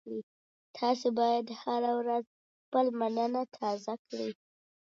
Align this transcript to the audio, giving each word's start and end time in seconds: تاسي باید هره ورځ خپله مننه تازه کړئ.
تاسي 0.77 1.09
باید 1.19 1.45
هره 1.63 1.91
ورځ 1.99 2.23
خپله 2.63 2.91
مننه 2.99 3.41
تازه 3.57 3.93
کړئ. 4.05 4.29